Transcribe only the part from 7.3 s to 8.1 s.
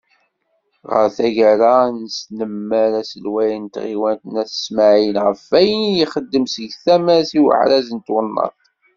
i uḥraz n